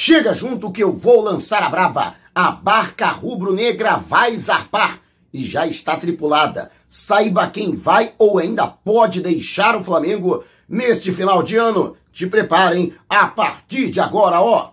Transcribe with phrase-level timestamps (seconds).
[0.00, 2.14] Chega junto que eu vou lançar a braba.
[2.32, 5.00] A barca rubro-negra vai zarpar
[5.34, 6.70] e já está tripulada.
[6.88, 11.96] Saiba quem vai ou ainda pode deixar o Flamengo neste final de ano.
[12.12, 14.70] Te preparem a partir de agora, ó.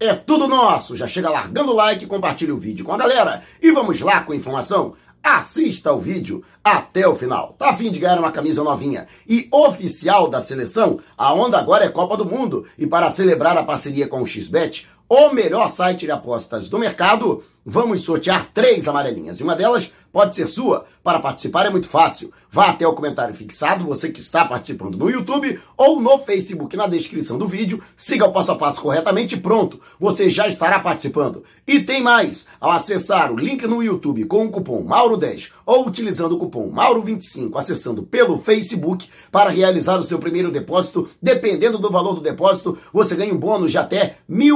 [0.00, 0.96] É tudo nosso.
[0.96, 4.32] Já chega largando o like, compartilha o vídeo com a galera e vamos lá com
[4.32, 4.96] a informação.
[5.22, 7.54] Assista o vídeo até o final.
[7.56, 10.98] Tá afim de ganhar uma camisa novinha e oficial da seleção?
[11.16, 14.88] A onda agora é Copa do Mundo e para celebrar a parceria com o XBET,
[15.14, 20.34] o melhor site de apostas do mercado, vamos sortear três amarelinhas e uma delas pode
[20.34, 20.86] ser sua.
[21.02, 22.32] Para participar é muito fácil.
[22.50, 26.86] Vá até o comentário fixado, você que está participando no YouTube ou no Facebook na
[26.86, 31.42] descrição do vídeo, siga o passo a passo corretamente e pronto, você já estará participando.
[31.66, 36.36] E tem mais, ao acessar o link no YouTube com o cupom Mauro10 ou utilizando
[36.36, 42.14] o cupom Mauro25 acessando pelo Facebook para realizar o seu primeiro depósito, dependendo do valor
[42.14, 44.54] do depósito, você ganha um bônus de até R$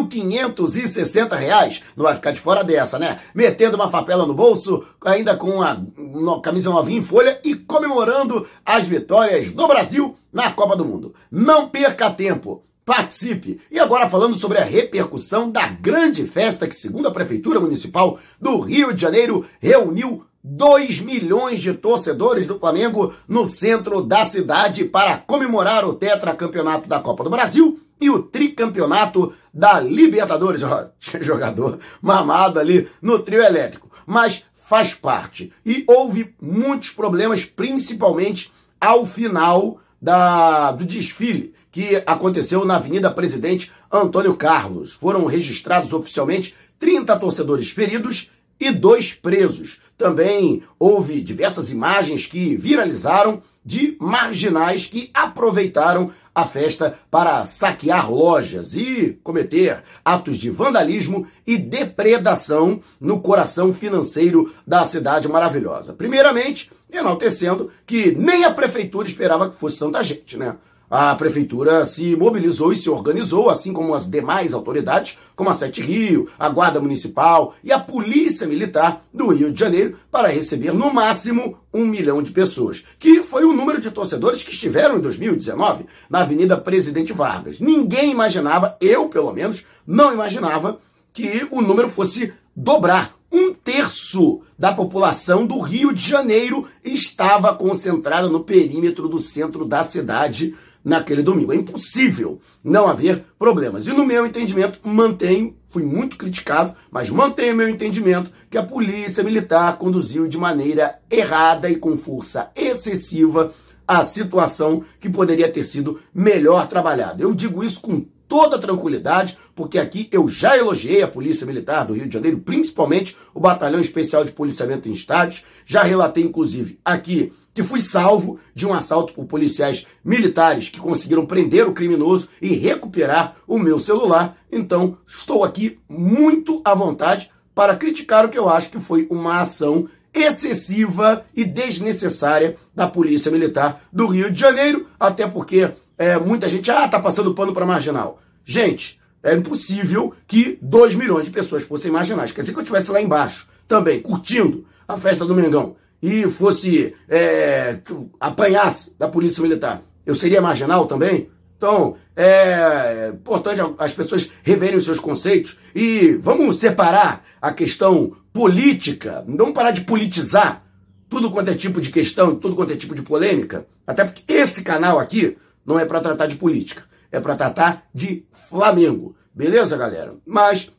[0.49, 1.83] 1.560.
[1.97, 3.19] Não vai ficar de fora dessa, né?
[3.35, 8.87] Metendo uma papela no bolso, ainda com uma camisa novinha em folha e comemorando as
[8.87, 11.15] vitórias do Brasil na Copa do Mundo.
[11.31, 12.63] Não perca tempo.
[12.85, 13.61] Participe!
[13.69, 18.61] E agora falando sobre a repercussão da grande festa que, segundo a Prefeitura Municipal do
[18.61, 25.19] Rio de Janeiro, reuniu 2 milhões de torcedores do Flamengo no centro da cidade para
[25.19, 30.61] comemorar o tetracampeonato da Copa do Brasil e o tricampeonato da Libertadores.
[31.23, 33.91] jogador mamado ali no trio elétrico.
[34.07, 35.53] Mas faz parte.
[35.65, 43.73] E houve muitos problemas, principalmente ao final da, do desfile que aconteceu na Avenida Presidente
[43.91, 44.93] Antônio Carlos.
[44.93, 49.81] Foram registrados oficialmente 30 torcedores feridos e dois presos.
[49.97, 58.77] Também houve diversas imagens que viralizaram de marginais que aproveitaram a festa para saquear lojas
[58.77, 65.95] e cometer atos de vandalismo e depredação no coração financeiro da cidade maravilhosa.
[65.95, 70.57] Primeiramente, enaltecendo que nem a prefeitura esperava que fosse tanta gente, né?
[70.89, 75.83] A prefeitura se mobilizou e se organizou, assim como as demais autoridades, como a Sete
[75.83, 80.95] Rio, a Guarda Municipal e a Polícia Militar do Rio de Janeiro, para receber no
[80.95, 85.87] máximo um milhão de pessoas, que foi o número de torcedores que estiveram em 2019
[86.09, 87.59] na Avenida Presidente Vargas.
[87.59, 90.79] Ninguém imaginava, eu pelo menos, não imaginava
[91.13, 93.17] que o número fosse dobrar.
[93.31, 99.83] Um terço da população do Rio de Janeiro estava concentrada no perímetro do centro da
[99.83, 100.55] cidade
[100.87, 101.53] naquele domingo.
[101.53, 103.89] É impossível não haver problemas.
[103.89, 109.25] E no meu entendimento, mantenho, fui muito criticado, mas mantenho meu entendimento que a polícia
[109.25, 113.53] militar conduziu de maneira errada e com força excessiva
[113.87, 117.21] a situação que poderia ter sido melhor trabalhada.
[117.21, 121.95] Eu digo isso com toda tranquilidade, porque aqui eu já elogiei a Polícia Militar do
[121.95, 127.33] Rio de Janeiro, principalmente o Batalhão Especial de Policiamento em Estádios, já relatei inclusive aqui
[127.57, 132.49] que fui salvo de um assalto por policiais militares que conseguiram prender o criminoso e
[132.49, 134.37] recuperar o meu celular.
[134.53, 139.41] Então, estou aqui muito à vontade para criticar o que eu acho que foi uma
[139.41, 146.51] ação excessiva e desnecessária da Polícia Militar do Rio de Janeiro, até porque é, muita
[146.51, 148.21] gente, ah, tá passando pano para marginal.
[148.45, 152.33] Gente, é impossível que 2 milhões de pessoas fossem marginais.
[152.33, 155.75] Quer dizer que eu estivesse lá embaixo, também, curtindo a festa do Mengão
[156.07, 157.81] e fosse é,
[158.21, 161.29] apanhasse da polícia militar, eu seria marginal também?
[161.57, 169.25] Então, é importante as pessoas reverem os seus conceitos e vamos separar a questão política,
[169.27, 170.65] não parar de politizar
[171.09, 174.63] tudo quanto é tipo de questão, tudo quanto é tipo de polêmica, até porque esse
[174.63, 179.17] canal aqui não é para tratar de política, é para tratar de Flamengo.
[179.35, 180.15] Beleza, galera?
[180.25, 180.71] Mas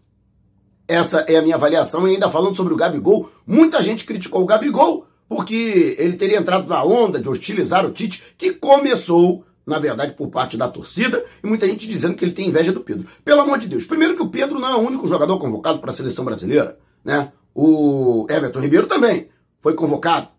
[0.88, 2.08] essa é a minha avaliação.
[2.08, 6.68] E ainda falando sobre o Gabigol, muita gente criticou o Gabigol porque ele teria entrado
[6.68, 11.48] na onda de hostilizar o Tite, que começou, na verdade, por parte da torcida, e
[11.48, 13.08] muita gente dizendo que ele tem inveja do Pedro.
[13.24, 15.92] Pelo amor de Deus, primeiro que o Pedro não é o único jogador convocado para
[15.92, 17.32] a seleção brasileira, né?
[17.54, 19.30] O Everton Ribeiro também
[19.60, 20.30] foi convocado.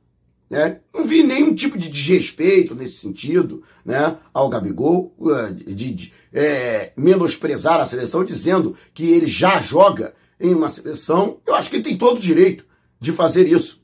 [0.49, 0.81] Né?
[0.95, 6.93] Não vi nenhum tipo de desrespeito nesse sentido né, ao Gabigol, eh, de, de é,
[6.97, 11.83] menosprezar a seleção, dizendo que ele já joga em uma seleção, eu acho que ele
[11.83, 12.65] tem todo o direito
[13.01, 13.83] de fazer isso.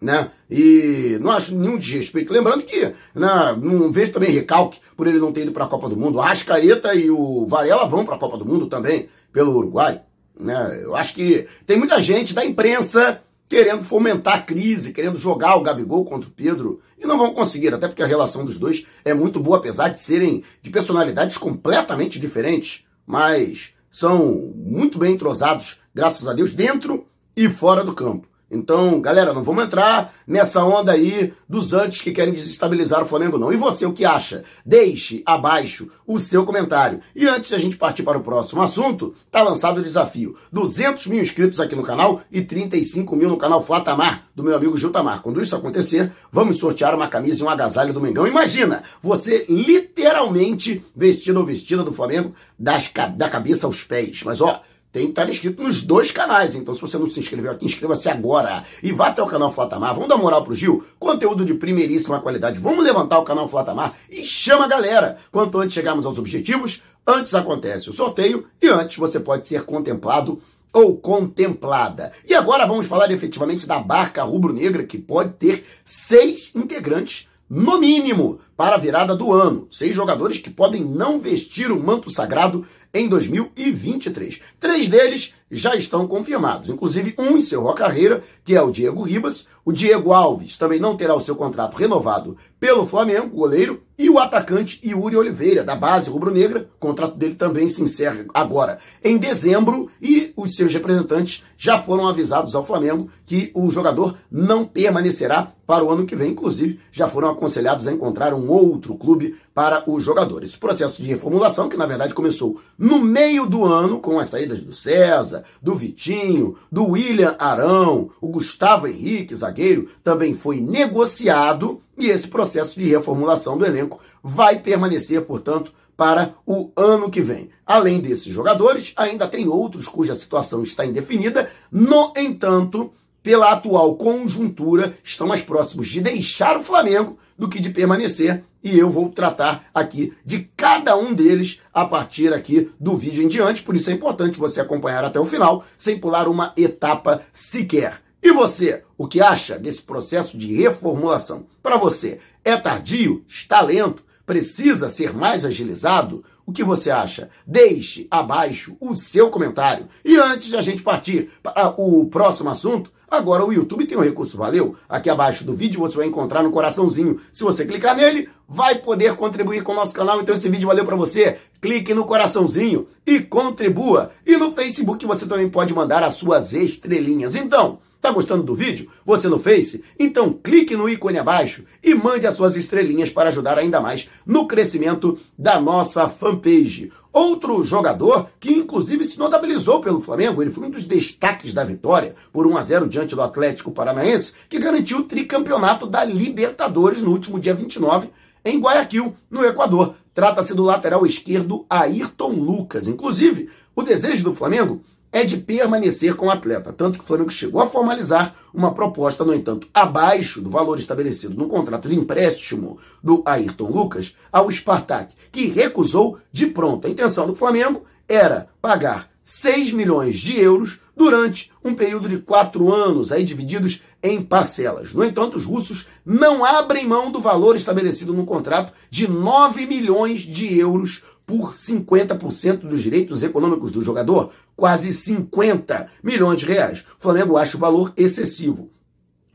[0.00, 0.30] Né?
[0.50, 2.32] E não acho nenhum desrespeito.
[2.32, 2.80] Lembrando que
[3.14, 6.20] né, não vejo também recalque por ele não ter ido para a Copa do Mundo.
[6.20, 10.02] A Ascaeta e o Varela vão para a Copa do Mundo também, pelo Uruguai.
[10.38, 10.80] Né?
[10.82, 15.62] Eu acho que tem muita gente da imprensa querendo fomentar a crise, querendo jogar o
[15.62, 19.14] Gabigol contra o Pedro, e não vão conseguir, até porque a relação dos dois é
[19.14, 22.84] muito boa, apesar de serem de personalidades completamente diferentes.
[23.06, 27.06] Mas são muito bem entrosados, graças a Deus, dentro
[27.36, 28.28] e fora do campo.
[28.48, 33.36] Então, galera, não vamos entrar nessa onda aí dos antes que querem desestabilizar o Flamengo,
[33.36, 33.52] não.
[33.52, 34.44] E você, o que acha?
[34.64, 37.00] Deixe abaixo o seu comentário.
[37.14, 40.36] E antes de a gente partir para o próximo assunto, tá lançado o desafio.
[40.52, 44.76] 200 mil inscritos aqui no canal e 35 mil no canal Flatamar, do meu amigo
[44.76, 45.22] Jutamar.
[45.22, 48.28] Quando isso acontecer, vamos sortear uma camisa e um agasalho do Mengão.
[48.28, 54.22] Imagina, você literalmente vestido ou vestida do Flamengo das, da cabeça aos pés.
[54.24, 54.62] Mas, ó
[54.96, 56.54] tem que estar inscrito nos dois canais.
[56.54, 58.64] Então, se você não se inscreveu aqui, inscreva-se agora.
[58.82, 59.92] E vá até o canal Flatamar.
[59.92, 60.86] Vamos dar moral pro Gil?
[60.98, 62.58] Conteúdo de primeiríssima qualidade.
[62.58, 65.18] Vamos levantar o canal Flatamar e chama a galera.
[65.30, 70.40] Quanto antes chegarmos aos objetivos, antes acontece o sorteio e antes você pode ser contemplado
[70.72, 72.12] ou contemplada.
[72.26, 78.40] E agora vamos falar efetivamente da barca rubro-negra, que pode ter seis integrantes no mínimo,
[78.56, 79.68] para a virada do ano.
[79.70, 84.40] Seis jogadores que podem não vestir o manto sagrado em 2023.
[84.60, 89.48] Três deles já estão confirmados, inclusive um encerrou a carreira, que é o Diego Ribas.
[89.64, 94.18] O Diego Alves também não terá o seu contrato renovado pelo Flamengo, goleiro, e o
[94.18, 96.68] atacante Yuri Oliveira, da base rubro-negra.
[96.76, 102.06] O contrato dele também se encerra agora em dezembro e os seus representantes já foram
[102.06, 106.32] avisados ao Flamengo que o jogador não permanecerá para o ano que vem.
[106.32, 110.44] Inclusive, já foram aconselhados a encontrar um outro clube para o jogador.
[110.44, 114.62] Esse processo de reformulação, que na verdade começou no meio do ano, com as saídas
[114.62, 122.08] do César, do Vitinho, do William Arão, o Gustavo Henrique, zagueiro, também foi negociado e
[122.08, 127.50] esse processo de reformulação do elenco vai permanecer, portanto, para o ano que vem.
[127.64, 131.50] Além desses jogadores, ainda tem outros cuja situação está indefinida.
[131.72, 132.92] No entanto,
[133.22, 138.44] pela atual conjuntura, estão mais próximos de deixar o Flamengo do que de permanecer.
[138.62, 143.28] E eu vou tratar aqui de cada um deles a partir aqui do vídeo em
[143.28, 143.62] diante.
[143.62, 148.02] Por isso é importante você acompanhar até o final, sem pular uma etapa sequer.
[148.22, 151.46] E você, o que acha desse processo de reformulação?
[151.62, 153.24] Para você, é tardio?
[153.28, 154.04] Está lento?
[154.24, 156.24] Precisa ser mais agilizado?
[156.44, 157.30] O que você acha?
[157.46, 159.88] Deixe abaixo o seu comentário.
[160.04, 164.02] E antes de a gente partir para o próximo assunto, agora o YouTube tem um
[164.02, 164.76] recurso valeu.
[164.88, 167.20] Aqui abaixo do vídeo você vai encontrar no coraçãozinho.
[167.32, 170.20] Se você clicar nele, vai poder contribuir com o nosso canal.
[170.20, 171.38] Então esse vídeo valeu para você.
[171.60, 174.12] Clique no coraçãozinho e contribua.
[174.26, 177.34] E no Facebook você também pode mandar as suas estrelinhas.
[177.34, 178.88] Então, Tá gostando do vídeo?
[179.04, 179.82] Você no Face?
[179.98, 184.46] Então clique no ícone abaixo e mande as suas estrelinhas para ajudar ainda mais no
[184.46, 186.92] crescimento da nossa fanpage.
[187.12, 192.14] Outro jogador que inclusive se notabilizou pelo Flamengo, ele foi um dos destaques da vitória
[192.32, 197.10] por 1 a 0 diante do Atlético Paranaense, que garantiu o tricampeonato da Libertadores no
[197.10, 198.08] último dia 29
[198.44, 199.96] em Guayaquil, no Equador.
[200.14, 202.86] Trata-se do lateral esquerdo Ayrton Lucas.
[202.86, 204.80] Inclusive, o desejo do Flamengo
[205.16, 206.74] é de permanecer com o atleta.
[206.74, 211.34] Tanto que o Flamengo chegou a formalizar uma proposta, no entanto, abaixo do valor estabelecido
[211.34, 216.86] no contrato de empréstimo do Ayrton Lucas ao Spartak, que recusou de pronto.
[216.86, 222.70] A intenção do Flamengo era pagar 6 milhões de euros durante um período de quatro
[222.70, 224.92] anos, aí divididos em parcelas.
[224.92, 230.20] No entanto, os russos não abrem mão do valor estabelecido no contrato de 9 milhões
[230.20, 236.80] de euros por 50% dos direitos econômicos do jogador, quase 50 milhões de reais.
[236.98, 238.70] O Flamengo acha o valor excessivo.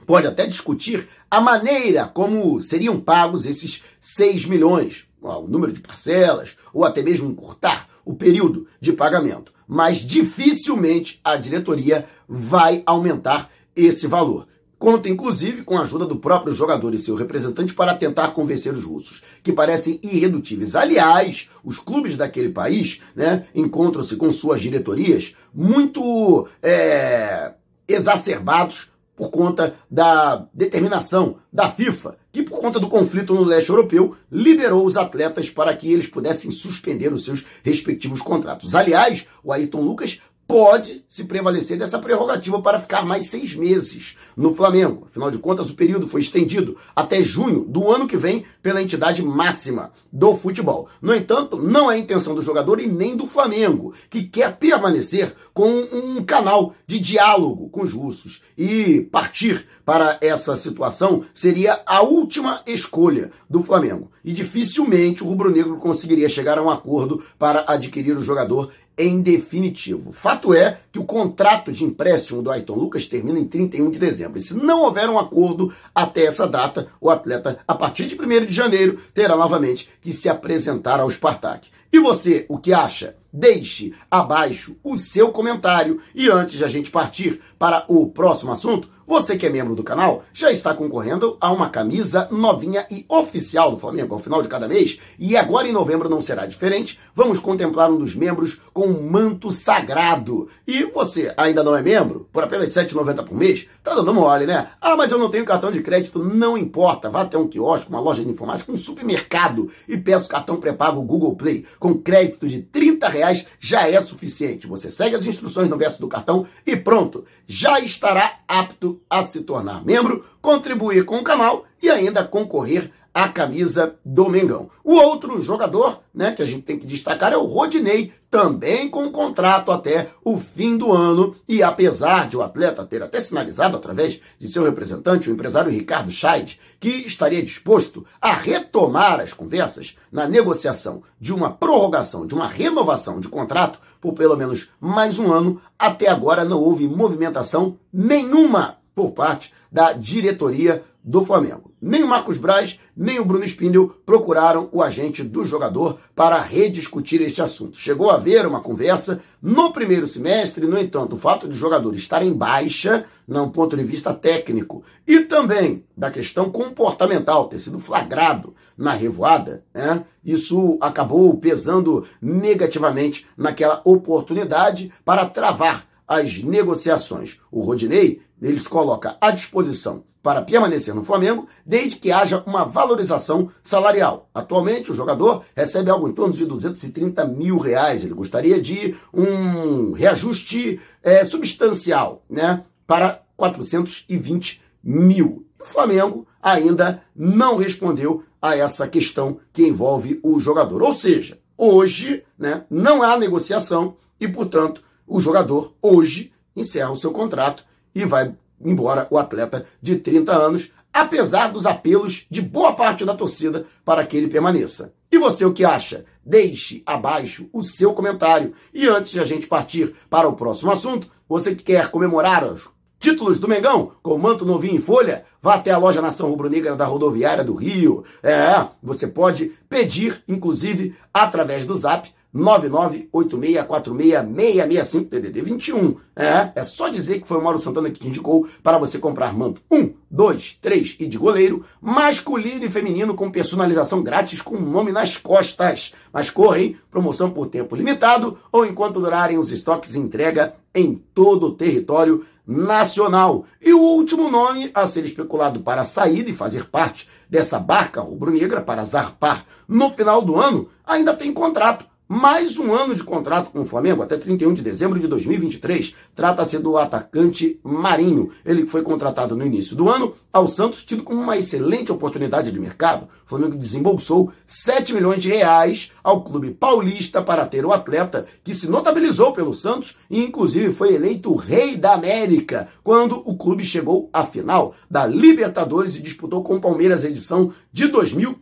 [0.06, 6.58] Pode até discutir a maneira como seriam pagos esses 6 milhões, o número de parcelas,
[6.74, 9.54] ou até mesmo encurtar o período de pagamento.
[9.68, 14.48] Mas dificilmente a diretoria vai aumentar esse valor.
[14.82, 18.84] Conta, inclusive, com a ajuda do próprio jogador e seu representante para tentar convencer os
[18.84, 20.74] russos, que parecem irredutíveis.
[20.74, 27.54] Aliás, os clubes daquele país né, encontram-se com suas diretorias muito é,
[27.88, 34.16] exacerbados por conta da determinação da FIFA, que por conta do conflito no leste europeu,
[34.32, 38.74] liberou os atletas para que eles pudessem suspender os seus respectivos contratos.
[38.74, 40.20] Aliás, o Ayrton Lucas
[40.51, 45.05] pode se prevalecer dessa prerrogativa para ficar mais seis meses no Flamengo.
[45.05, 49.24] Afinal de contas, o período foi estendido até junho do ano que vem pela entidade
[49.24, 50.89] máxima do futebol.
[51.01, 55.34] No entanto, não é a intenção do jogador e nem do Flamengo, que quer permanecer
[55.53, 58.41] com um canal de diálogo com os russos.
[58.58, 64.12] E partir para essa situação seria a última escolha do Flamengo.
[64.24, 70.12] E dificilmente o rubro-negro conseguiria chegar a um acordo para adquirir o jogador em definitivo.
[70.12, 74.38] Fato é que o contrato de empréstimo do Ayrton Lucas termina em 31 de dezembro.
[74.38, 78.46] E se não houver um acordo até essa data, o atleta, a partir de 1
[78.46, 81.70] de janeiro, terá novamente que se apresentar ao Spartak.
[81.91, 83.15] E você, o que acha?
[83.31, 86.01] deixe abaixo o seu comentário.
[86.13, 89.84] E antes de a gente partir para o próximo assunto, você que é membro do
[89.84, 94.48] canal já está concorrendo a uma camisa novinha e oficial do Flamengo ao final de
[94.48, 95.01] cada mês.
[95.20, 96.98] E agora em novembro não será diferente.
[97.13, 100.48] Vamos contemplar um dos membros com um manto sagrado.
[100.65, 102.30] E você ainda não é membro?
[102.32, 103.68] Por apenas R$ 7,90 por mês?
[103.84, 104.70] Tá dando mole, né?
[104.80, 106.24] Ah, mas eu não tenho cartão de crédito.
[106.24, 107.10] Não importa.
[107.10, 111.01] Vá até um quiosque, uma loja de informática, um supermercado e peça o cartão pré-pago
[111.01, 111.65] Google Play.
[111.77, 114.68] Com crédito de 30 reais já é suficiente.
[114.68, 117.25] Você segue as instruções no verso do cartão e pronto.
[117.46, 123.27] Já estará apto a se tornar membro, contribuir com o canal e ainda concorrer à
[123.27, 124.70] camisa do Mengão.
[124.84, 129.12] O outro jogador, né, que a gente tem que destacar é o Rodinei, também com
[129.12, 131.36] contrato até o fim do ano.
[131.48, 136.12] E apesar de o atleta ter até sinalizado através de seu representante, o empresário Ricardo
[136.12, 142.48] Scheid, que estaria disposto a retomar as conversas na negociação de uma prorrogação, de uma
[142.48, 148.81] renovação de contrato por pelo menos mais um ano, até agora não houve movimentação nenhuma
[149.01, 151.72] por parte da diretoria do Flamengo.
[151.81, 157.20] Nem o Marcos Braz, nem o Bruno Spindel procuraram o agente do jogador para rediscutir
[157.22, 157.77] este assunto.
[157.77, 161.96] Chegou a haver uma conversa no primeiro semestre, no entanto, o fato de o jogador
[161.96, 167.79] estar em baixa, não ponto de vista técnico, e também da questão comportamental, ter sido
[167.79, 170.05] flagrado na revoada, né?
[170.24, 177.39] isso acabou pesando negativamente naquela oportunidade para travar as negociações.
[177.50, 183.50] O Rodinei eles colocam à disposição para permanecer no Flamengo, desde que haja uma valorização
[183.63, 184.30] salarial.
[184.36, 188.03] Atualmente, o jogador recebe algo em torno de 230 mil reais.
[188.03, 195.46] Ele gostaria de um reajuste é, substancial, né, para 420 mil.
[195.60, 200.84] O Flamengo ainda não respondeu a essa questão que envolve o jogador.
[200.84, 207.12] Ou seja, hoje, né, não há negociação e, portanto, o jogador hoje encerra o seu
[207.12, 213.03] contrato e vai embora o atleta de 30 anos, apesar dos apelos de boa parte
[213.03, 214.94] da torcida para que ele permaneça.
[215.12, 216.06] E você o que acha?
[216.25, 218.53] Deixe abaixo o seu comentário.
[218.74, 222.70] E antes de a gente partir para o próximo assunto, você que quer comemorar os
[222.98, 226.86] títulos do Mengão com manto novinho em folha, vá até a loja Nação Rubro-Negra da
[226.86, 228.06] Rodoviária do Rio.
[228.24, 235.96] É, você pode pedir, inclusive, através do Zap 998646665 TDD 21.
[236.16, 239.34] É, é só dizer que foi o Mauro Santana que te indicou para você comprar
[239.34, 244.62] manto 1, 2, 3 e de goleiro, masculino e feminino com personalização grátis com o
[244.62, 245.94] nome nas costas.
[246.14, 251.54] Mas correm, promoção por tempo limitado ou enquanto durarem os estoques entrega em todo o
[251.54, 253.46] território nacional.
[253.62, 258.62] E o último nome a ser especulado para sair e fazer parte dessa barca rubro-negra
[258.62, 263.62] para zarpar no final do ano ainda tem contrato mais um ano de contrato com
[263.62, 265.96] o Flamengo, até 31 de dezembro de 2023.
[266.13, 268.32] Trata-se do atacante Marinho.
[268.46, 272.60] Ele foi contratado no início do ano ao Santos, tido como uma excelente oportunidade de
[272.60, 273.08] mercado.
[273.25, 278.53] O Flamengo desembolsou 7 milhões de reais ao clube paulista para ter o atleta, que
[278.53, 284.10] se notabilizou pelo Santos e, inclusive, foi eleito rei da América quando o clube chegou
[284.12, 288.38] à final da Libertadores e disputou com o Palmeiras a edição de 2000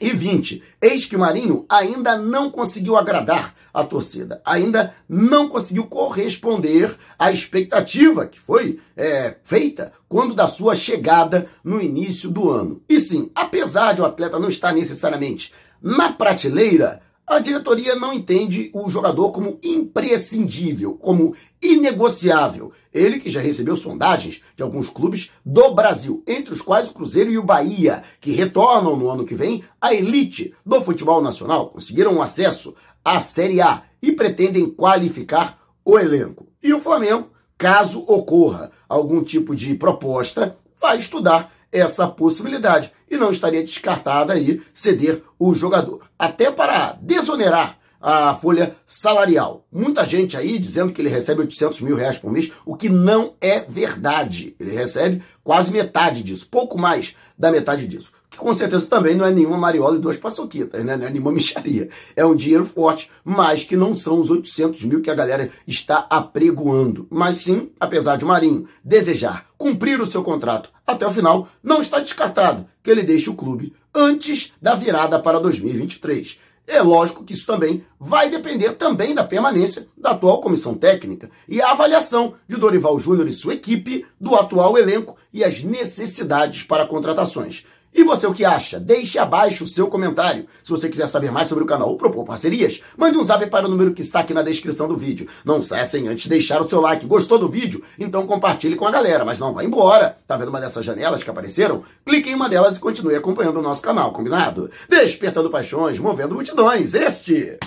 [0.00, 0.62] e 20.
[0.80, 7.30] Eis que o Marinho ainda não conseguiu agradar a torcida, ainda não conseguiu corresponder à
[7.30, 12.82] expectativa que foi é, feita quando da sua chegada no início do ano.
[12.88, 18.70] E sim, apesar de o atleta não estar necessariamente na prateleira, a diretoria não entende
[18.72, 22.72] o jogador como imprescindível, como inegociável.
[22.94, 27.32] Ele que já recebeu sondagens de alguns clubes do Brasil, entre os quais o Cruzeiro
[27.32, 32.22] e o Bahia, que retornam no ano que vem à elite do futebol nacional, conseguiram
[32.22, 36.46] acesso à Série A e pretendem qualificar o elenco.
[36.62, 43.30] E o Flamengo, caso ocorra algum tipo de proposta, vai estudar essa possibilidade e não
[43.30, 46.02] estaria descartada aí ceder o jogador.
[46.18, 49.66] Até para desonerar a folha salarial.
[49.72, 53.34] Muita gente aí dizendo que ele recebe 800 mil reais por mês, o que não
[53.40, 54.54] é verdade.
[54.60, 58.12] Ele recebe quase metade disso, pouco mais da metade disso.
[58.36, 60.94] Que com certeza também não é nenhuma mariola e duas paçoquitas, né?
[60.94, 61.88] não é nenhuma micharia.
[62.14, 66.06] É um dinheiro forte, mas que não são os 800 mil que a galera está
[66.10, 67.06] apregoando.
[67.10, 71.80] Mas sim, apesar de o Marinho desejar cumprir o seu contrato até o final, não
[71.80, 76.38] está descartado que ele deixe o clube antes da virada para 2023.
[76.66, 81.62] É lógico que isso também vai depender também da permanência da atual comissão técnica e
[81.62, 86.86] a avaliação de Dorival Júnior e sua equipe do atual elenco e as necessidades para
[86.86, 87.64] contratações.
[87.96, 88.78] E você o que acha?
[88.78, 90.46] Deixe abaixo o seu comentário.
[90.62, 93.66] Se você quiser saber mais sobre o canal ou propor parcerias, mande um zap para
[93.66, 95.26] o número que está aqui na descrição do vídeo.
[95.42, 97.06] Não saia sem antes deixar o seu like.
[97.06, 97.82] Gostou do vídeo?
[97.98, 100.18] Então compartilhe com a galera, mas não vá embora.
[100.26, 101.84] Tá vendo uma dessas janelas que apareceram?
[102.04, 104.70] Clique em uma delas e continue acompanhando o nosso canal, combinado?
[104.90, 106.92] Despertando paixões, movendo multidões.
[106.92, 107.58] Este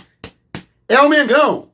[0.88, 1.68] é o Mengão!